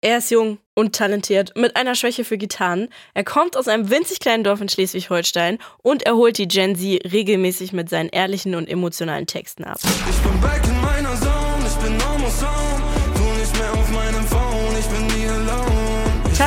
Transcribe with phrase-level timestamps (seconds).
[0.00, 2.88] Er ist jung und talentiert, mit einer Schwäche für Gitarren.
[3.14, 7.00] Er kommt aus einem winzig kleinen Dorf in Schleswig-Holstein und er holt die Gen Z
[7.12, 9.78] regelmäßig mit seinen ehrlichen und emotionalen Texten ab.
[9.82, 12.77] Ich bin back in meiner Zone, ich bin almost home.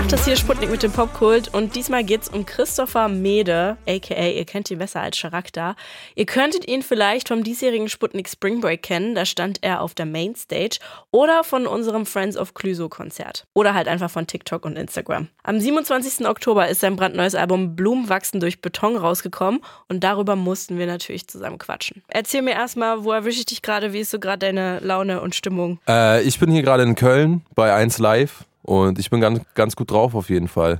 [0.01, 4.45] Tag, das hier Sputnik mit dem Popkult und diesmal geht's um Christopher Mede, aka ihr
[4.45, 5.75] kennt ihn besser als Charakter.
[6.15, 10.07] Ihr könntet ihn vielleicht vom diesjährigen Sputnik Spring Break kennen, da stand er auf der
[10.07, 10.79] Mainstage
[11.11, 15.27] oder von unserem Friends of Clüso Konzert oder halt einfach von TikTok und Instagram.
[15.43, 16.27] Am 27.
[16.27, 21.27] Oktober ist sein brandneues Album Blumen wachsen durch Beton rausgekommen und darüber mussten wir natürlich
[21.27, 22.01] zusammen quatschen.
[22.07, 25.35] Erzähl mir erstmal, wo erwische ich dich gerade, wie ist so gerade deine Laune und
[25.35, 25.79] Stimmung?
[25.87, 29.75] Äh, ich bin hier gerade in Köln bei 1 Live und ich bin ganz, ganz
[29.75, 30.79] gut drauf auf jeden Fall.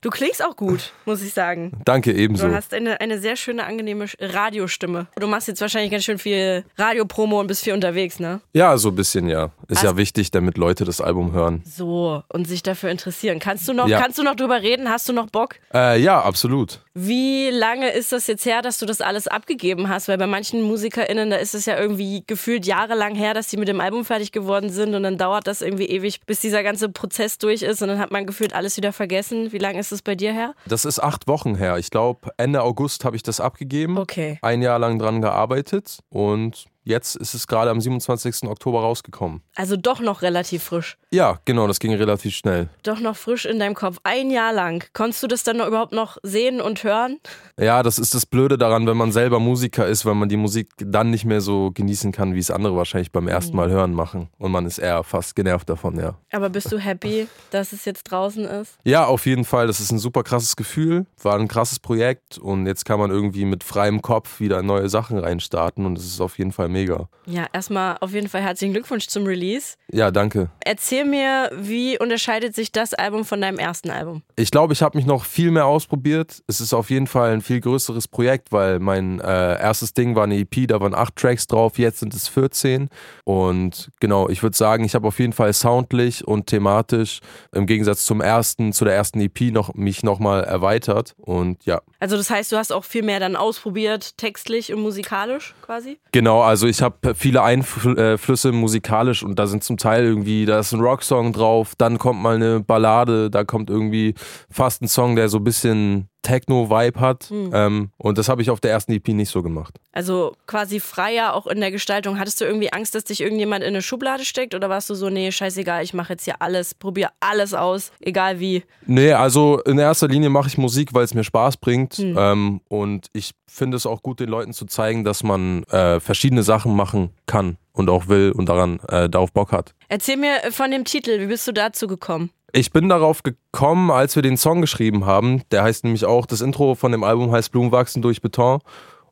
[0.00, 1.72] Du klingst auch gut, muss ich sagen.
[1.84, 2.48] Danke, ebenso.
[2.48, 5.06] Du hast eine, eine sehr schöne, angenehme Radiostimme.
[5.16, 8.40] Du machst jetzt wahrscheinlich ganz schön viel Radiopromo und bist viel unterwegs, ne?
[8.52, 9.50] Ja, so ein bisschen, ja.
[9.68, 11.62] Ist Hast- ja wichtig, damit Leute das Album hören.
[11.64, 13.38] So, und sich dafür interessieren.
[13.38, 14.00] Kannst du noch, Ja.
[14.00, 14.88] kannst du noch drüber reden?
[14.88, 15.56] Hast du noch Bock?
[15.72, 16.80] Äh, ja, absolut.
[16.94, 20.08] Wie lange ist das jetzt her, dass du das alles abgegeben hast?
[20.08, 23.68] Weil bei manchen MusikerInnen, da ist es ja irgendwie gefühlt jahrelang her, dass sie mit
[23.68, 27.38] dem Album fertig geworden sind und dann dauert das irgendwie ewig, bis dieser ganze Prozess
[27.38, 29.52] durch ist und dann hat man gefühlt alles wieder vergessen.
[29.52, 30.54] Wie lange ist es bei dir her?
[30.66, 31.78] Das ist acht Wochen her.
[31.78, 33.96] Ich glaube, Ende August habe ich das abgegeben.
[33.96, 34.38] Okay.
[34.42, 38.44] Ein Jahr lang dran gearbeitet und jetzt ist es gerade am 27.
[38.44, 39.42] Oktober rausgekommen.
[39.54, 40.98] Also doch noch relativ frisch.
[41.10, 42.70] Ja, genau, das ging relativ schnell.
[42.82, 43.98] Doch noch frisch in deinem Kopf.
[44.02, 44.84] Ein Jahr lang.
[44.94, 47.18] Konntest du das dann noch überhaupt noch sehen und hören?
[47.58, 50.70] Ja, das ist das Blöde daran, wenn man selber Musiker ist, weil man die Musik
[50.78, 54.30] dann nicht mehr so genießen kann, wie es andere wahrscheinlich beim ersten Mal hören machen.
[54.38, 56.14] Und man ist eher fast genervt davon, ja.
[56.32, 58.78] Aber bist du happy, dass es jetzt draußen ist?
[58.84, 59.66] Ja, auf jeden Fall.
[59.66, 61.04] Das ist ein super krasses Gefühl.
[61.22, 65.18] War ein krasses Projekt und jetzt kann man irgendwie mit freiem Kopf wieder neue Sachen
[65.18, 67.08] reinstarten und es ist auf jeden Fall mega.
[67.26, 69.76] Ja, erstmal auf jeden Fall herzlichen Glückwunsch zum Release.
[69.92, 70.50] Ja, danke.
[70.60, 74.22] Erzähl mir, wie unterscheidet sich das Album von deinem ersten Album?
[74.36, 76.42] Ich glaube, ich habe mich noch viel mehr ausprobiert.
[76.48, 80.24] Es ist auf jeden Fall ein viel größeres Projekt, weil mein äh, erstes Ding war
[80.24, 82.88] eine EP, da waren acht Tracks drauf, jetzt sind es 14.
[83.24, 87.20] Und genau, ich würde sagen, ich habe auf jeden Fall soundlich und thematisch
[87.52, 91.14] im Gegensatz zum ersten, zu der ersten EP noch mich nochmal erweitert.
[91.18, 95.54] Und ja, Also das heißt, du hast auch viel mehr dann ausprobiert, textlich und musikalisch
[95.62, 95.98] quasi?
[96.12, 100.72] Genau, also ich habe viele Einflüsse musikalisch und da sind zum Teil irgendwie, da ist
[100.72, 104.14] ein Rocksong drauf, dann kommt mal eine Ballade, da kommt irgendwie
[104.50, 107.30] fast ein Song, der so ein bisschen Techno-Vibe hat.
[107.30, 109.78] Ähm, und das habe ich auf der ersten EP nicht so gemacht.
[109.92, 112.18] Also quasi freier auch in der Gestaltung.
[112.18, 115.10] Hattest du irgendwie Angst, dass dich irgendjemand in eine Schublade steckt oder warst du so,
[115.10, 118.62] nee, scheißegal, ich mache jetzt hier alles, probiere alles aus, egal wie?
[118.86, 121.98] Nee, also in erster Linie mache ich Musik, weil es mir Spaß bringt.
[121.98, 126.42] Ähm, und ich finde es auch gut, den Leuten zu zeigen, dass man äh, verschiedene
[126.42, 129.74] Sachen machen kann und auch will und daran äh, darauf Bock hat.
[129.88, 132.30] Erzähl mir von dem Titel, wie bist du dazu gekommen?
[132.54, 135.42] Ich bin darauf gekommen, als wir den Song geschrieben haben.
[135.50, 138.60] Der heißt nämlich auch, das Intro von dem Album heißt Blumen wachsen durch Beton.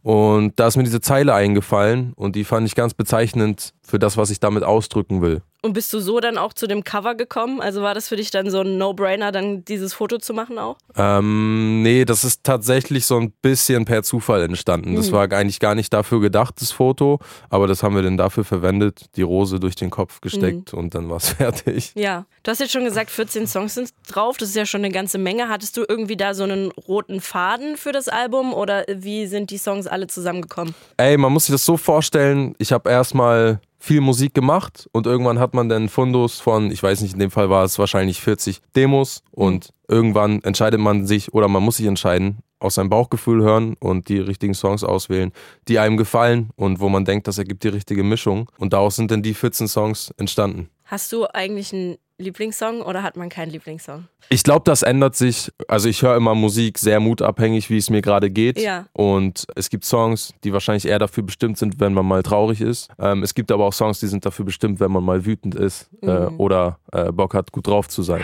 [0.02, 4.16] Und da ist mir diese Zeile eingefallen und die fand ich ganz bezeichnend für das,
[4.16, 5.42] was ich damit ausdrücken will.
[5.62, 7.60] Und bist du so dann auch zu dem Cover gekommen?
[7.60, 10.78] Also war das für dich dann so ein No-Brainer, dann dieses Foto zu machen auch?
[10.96, 14.96] Ähm, nee, das ist tatsächlich so ein bisschen per Zufall entstanden.
[14.96, 17.18] Das war eigentlich gar nicht dafür gedacht, das Foto,
[17.50, 21.10] aber das haben wir dann dafür verwendet, die Rose durch den Kopf gesteckt und dann
[21.10, 21.92] war es fertig.
[21.94, 24.38] Ja, du hast jetzt schon gesagt, 14 Songs sind drauf.
[24.38, 25.48] Das ist ja schon eine ganze Menge.
[25.48, 29.58] Hattest du irgendwie da so einen roten Faden für das Album oder wie sind die
[29.58, 30.74] Songs alle zusammengekommen?
[30.96, 35.38] Ey, man muss sich das so vorstellen, ich habe erstmal viel Musik gemacht und irgendwann
[35.38, 38.60] hat man dann Fundus von, ich weiß nicht, in dem Fall war es wahrscheinlich 40
[38.76, 43.74] Demos und irgendwann entscheidet man sich oder man muss sich entscheiden, aus seinem Bauchgefühl hören
[43.80, 45.32] und die richtigen Songs auswählen,
[45.66, 49.10] die einem gefallen und wo man denkt, das ergibt die richtige Mischung und daraus sind
[49.10, 50.68] dann die 14 Songs entstanden.
[50.84, 54.06] Hast du eigentlich einen Lieblingssong oder hat man keinen Lieblingssong?
[54.28, 55.50] Ich glaube, das ändert sich.
[55.66, 58.60] Also ich höre immer Musik sehr mutabhängig, wie es mir gerade geht.
[58.60, 58.86] Ja.
[58.92, 62.88] Und es gibt Songs, die wahrscheinlich eher dafür bestimmt sind, wenn man mal traurig ist.
[62.98, 65.90] Ähm, es gibt aber auch Songs, die sind dafür bestimmt, wenn man mal wütend ist
[66.02, 68.22] äh, oder äh, Bock hat, gut drauf zu sein.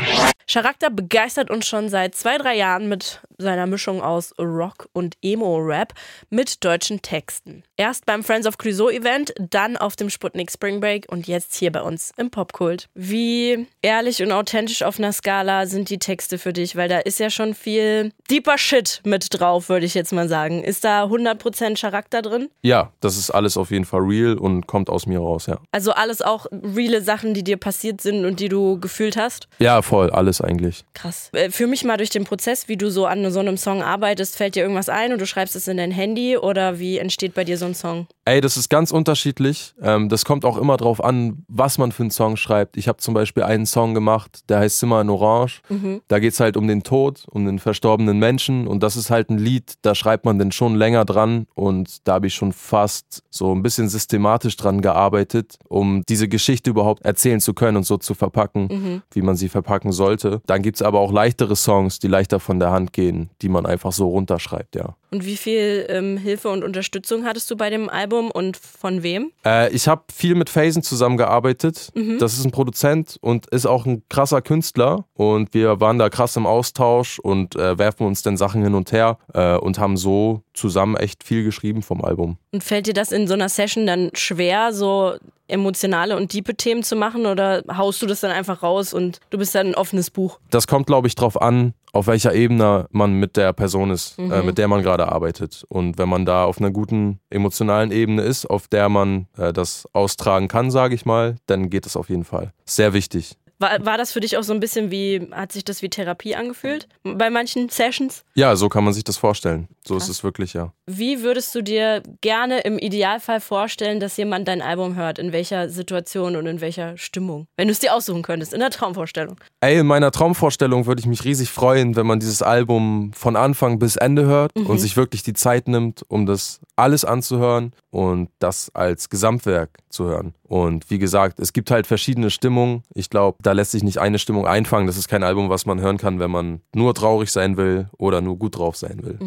[0.49, 5.93] Charakter begeistert uns schon seit zwei, drei Jahren mit seiner Mischung aus Rock und Emo-Rap
[6.31, 7.63] mit deutschen Texten.
[7.77, 11.71] Erst beim Friends of Clouseau Event, dann auf dem Sputnik Spring Break und jetzt hier
[11.71, 12.89] bei uns im Popkult.
[12.95, 16.77] Wie ehrlich und authentisch auf einer Skala sind die Texte für dich?
[16.77, 20.63] Weil da ist ja schon viel deeper Shit mit drauf, würde ich jetzt mal sagen.
[20.65, 22.49] Ist da 100% Charakter drin?
[22.63, 25.59] Ja, das ist alles auf jeden Fall real und kommt aus mir raus, ja.
[25.73, 29.49] Also alles auch reale Sachen, die dir passiert sind und die du gefühlt hast?
[29.59, 30.85] Ja, voll, alles eigentlich.
[30.95, 31.31] Krass.
[31.33, 34.37] Äh, Führ mich mal durch den Prozess, wie du so an so einem Song arbeitest.
[34.37, 37.45] Fällt dir irgendwas ein und du schreibst es in dein Handy oder wie entsteht bei
[37.45, 38.07] dir so ein Song?
[38.29, 39.73] Ey, das ist ganz unterschiedlich.
[39.81, 42.77] Ähm, das kommt auch immer drauf an, was man für einen Song schreibt.
[42.77, 45.63] Ich habe zum Beispiel einen Song gemacht, der heißt Zimmer in Orange.
[45.69, 46.01] Mhm.
[46.09, 48.67] Da geht's halt um den Tod, um den verstorbenen Menschen.
[48.67, 51.47] Und das ist halt ein Lied, da schreibt man denn schon länger dran.
[51.55, 56.71] Und da habe ich schon fast so ein bisschen systematisch dran gearbeitet, um diese Geschichte
[56.71, 59.03] überhaupt erzählen zu können und so zu verpacken, Mhm.
[59.13, 60.43] wie man sie verpacken sollte.
[60.47, 63.93] Dann gibt's aber auch leichtere Songs, die leichter von der Hand gehen, die man einfach
[63.93, 64.97] so runterschreibt, ja.
[65.11, 69.31] Und wie viel ähm, Hilfe und Unterstützung hattest du bei dem Album und von wem?
[69.45, 71.91] Äh, ich habe viel mit Phasen zusammengearbeitet.
[71.95, 72.19] Mhm.
[72.19, 75.05] Das ist ein Produzent und ist auch ein krasser Künstler.
[75.15, 78.93] Und wir waren da krass im Austausch und äh, werfen uns dann Sachen hin und
[78.93, 82.39] her äh, und haben so zusammen echt viel geschrieben vom Album.
[82.53, 85.15] Und fällt dir das in so einer Session dann schwer, so
[85.49, 89.39] emotionale und diepe Themen zu machen oder haust du das dann einfach raus und du
[89.39, 90.41] bist dann ein offenes Buch?
[90.51, 94.43] Das kommt, glaube ich, drauf an, auf welcher Ebene man mit der Person ist, äh,
[94.43, 95.65] mit der man gerade arbeitet.
[95.69, 99.89] Und wenn man da auf einer guten emotionalen Ebene ist, auf der man äh, das
[99.95, 102.53] austragen kann, sage ich mal, dann geht das auf jeden Fall.
[102.67, 103.39] Sehr wichtig.
[103.59, 106.37] War, war das für dich auch so ein bisschen wie, hat sich das wie Therapie
[106.37, 108.25] angefühlt bei manchen Sessions?
[108.35, 109.69] Ja, so kann man sich das vorstellen.
[109.87, 110.05] So Krass.
[110.05, 110.73] ist es wirklich, ja.
[110.87, 115.19] Wie würdest du dir gerne im Idealfall vorstellen, dass jemand dein Album hört?
[115.19, 117.47] In welcher Situation und in welcher Stimmung?
[117.57, 119.37] Wenn du es dir aussuchen könntest, in der Traumvorstellung.
[119.61, 123.79] Ey, in meiner Traumvorstellung würde ich mich riesig freuen, wenn man dieses Album von Anfang
[123.79, 128.71] bis Ende hört und sich wirklich die Zeit nimmt, um das alles anzuhören und das
[128.75, 130.35] als Gesamtwerk zu hören.
[130.45, 132.83] Und wie gesagt, es gibt halt verschiedene Stimmungen.
[132.95, 134.89] Ich glaube, da lässt sich nicht eine Stimmung einfangen.
[134.89, 138.21] Das ist kein Album, was man hören kann, wenn man nur traurig sein will oder
[138.21, 139.19] nur gut drauf sein will.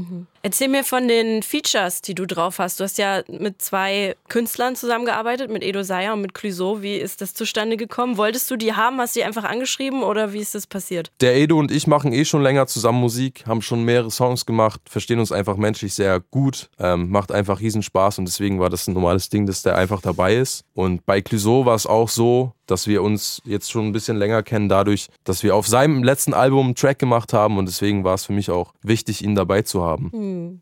[0.42, 2.80] Erzähl mir von den Features, die du drauf hast.
[2.80, 6.82] Du hast ja mit zwei Künstlern zusammengearbeitet, mit Edo Sayer und mit Clouseau.
[6.82, 8.16] Wie ist das zustande gekommen?
[8.16, 9.00] Wolltest du die haben?
[9.00, 11.12] Hast du die einfach angeschrieben oder wie ist das passiert?
[11.20, 14.80] Der Edo und ich machen eh schon länger zusammen Musik, haben schon mehrere Songs gemacht,
[14.90, 18.88] verstehen uns einfach menschlich sehr gut, ähm, macht einfach riesen Spaß und deswegen war das
[18.88, 20.64] ein normales Ding, dass der einfach dabei ist.
[20.74, 24.44] Und bei Clouseau war es auch so, dass wir uns jetzt schon ein bisschen länger
[24.44, 28.14] kennen, dadurch, dass wir auf seinem letzten Album einen Track gemacht haben und deswegen war
[28.14, 30.12] es für mich auch wichtig, ihn dabei zu haben.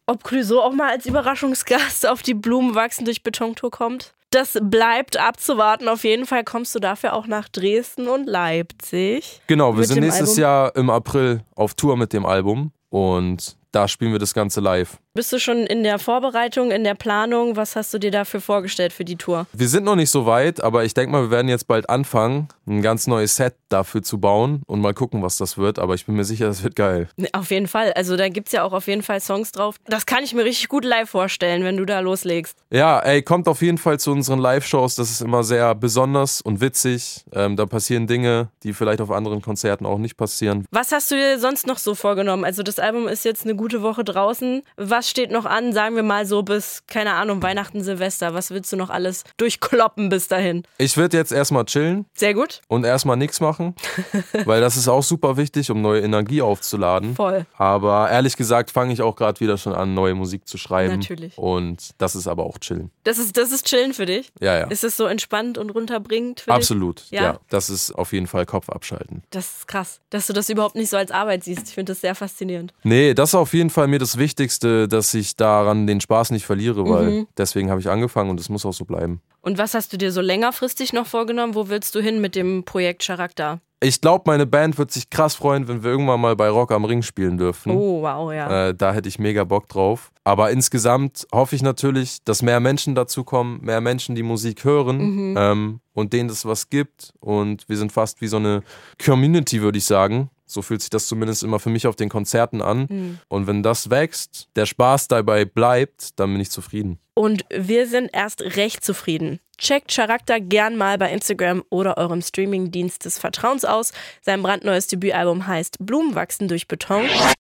[0.05, 4.13] Ob Clouseau auch mal als Überraschungsgast auf die Blumen wachsen durch Betontour kommt?
[4.31, 5.87] Das bleibt abzuwarten.
[5.87, 9.41] Auf jeden Fall kommst du dafür auch nach Dresden und Leipzig.
[9.47, 10.41] Genau, wir sind nächstes Album?
[10.41, 14.97] Jahr im April auf Tour mit dem Album und da spielen wir das Ganze live.
[15.17, 17.55] Bist du schon in der Vorbereitung, in der Planung?
[17.55, 19.47] Was hast du dir dafür vorgestellt für die Tour?
[19.51, 22.49] Wir sind noch nicht so weit, aber ich denke mal, wir werden jetzt bald anfangen,
[22.67, 25.79] ein ganz neues Set dafür zu bauen und mal gucken, was das wird.
[25.79, 27.09] Aber ich bin mir sicher, das wird geil.
[27.33, 27.93] Auf jeden Fall.
[27.93, 29.77] Also da gibt es ja auch auf jeden Fall Songs drauf.
[29.85, 32.55] Das kann ich mir richtig gut live vorstellen, wenn du da loslegst.
[32.69, 34.93] Ja, ey, kommt auf jeden Fall zu unseren Live-Shows.
[34.93, 37.25] Das ist immer sehr besonders und witzig.
[37.33, 40.65] Ähm, da passieren Dinge, die vielleicht auf anderen Konzerten auch nicht passieren.
[40.69, 42.45] Was hast du dir sonst noch so vorgenommen?
[42.45, 44.61] Also das Album ist jetzt eine gute Woche draußen.
[44.75, 48.33] Was steht noch an, sagen wir mal so bis, keine Ahnung, Weihnachten, Silvester?
[48.33, 50.63] Was willst du noch alles durchkloppen bis dahin?
[50.77, 52.61] Ich würde jetzt erstmal chillen Sehr gut.
[52.67, 53.75] und erstmal nichts machen,
[54.45, 57.15] weil das ist auch super wichtig, um neue Energie aufzuladen.
[57.15, 57.45] Voll.
[57.57, 60.99] Aber ehrlich gesagt fange ich auch gerade wieder schon an, neue Musik zu schreiben.
[60.99, 61.37] Natürlich.
[61.37, 62.91] Und das ist aber auch chillen.
[63.03, 64.31] Das ist, das ist chillen für dich.
[64.39, 64.67] Ja, ja.
[64.67, 66.55] Ist es so entspannt und runterbringend für dich?
[66.55, 67.03] Absolut.
[67.09, 67.21] Ja?
[67.23, 67.39] Ja.
[67.49, 69.23] das ist auf jeden Fall Kopf abschalten.
[69.31, 71.67] Das ist krass, dass du das überhaupt nicht so als Arbeit siehst.
[71.69, 72.73] Ich finde das sehr faszinierend.
[72.83, 76.45] Nee, das ist auf jeden Fall mir das Wichtigste, dass ich daran den Spaß nicht
[76.45, 77.27] verliere, weil Mhm.
[77.37, 79.21] deswegen habe ich angefangen und es muss auch so bleiben.
[79.41, 81.55] Und was hast du dir so längerfristig noch vorgenommen?
[81.55, 83.59] Wo willst du hin mit dem Projekt Charakter?
[83.79, 86.83] Ich glaube, meine Band wird sich krass freuen, wenn wir irgendwann mal bei Rock am
[86.83, 87.71] Ring spielen dürfen.
[87.71, 88.69] Oh, wow, ja.
[88.69, 90.11] Äh, da hätte ich mega Bock drauf.
[90.23, 94.97] Aber insgesamt hoffe ich natürlich, dass mehr Menschen dazu kommen, mehr Menschen die Musik hören
[95.31, 95.35] Mhm.
[95.37, 97.13] ähm, und denen das was gibt.
[97.19, 98.63] Und wir sind fast wie so eine
[99.03, 100.31] Community, würde ich sagen.
[100.47, 102.87] So fühlt sich das zumindest immer für mich auf den Konzerten an.
[102.89, 103.19] Mhm.
[103.27, 106.99] Und wenn das wächst, der Spaß dabei bleibt, dann bin ich zufrieden.
[107.13, 109.39] Und wir sind erst recht zufrieden.
[109.57, 113.91] Checkt Charakter gern mal bei Instagram oder eurem Streamingdienst des Vertrauens aus.
[114.21, 117.05] Sein brandneues Debütalbum heißt Blumen wachsen durch Beton.